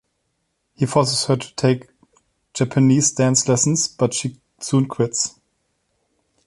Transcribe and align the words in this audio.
He 0.73 0.87
forces 0.87 1.25
her 1.25 1.35
to 1.35 1.53
take 1.55 1.91
Japanese 2.55 3.11
dance 3.13 3.47
lessons, 3.47 3.87
but 3.87 4.15
she 4.15 4.41
soon 4.59 4.87
quits. 4.87 5.39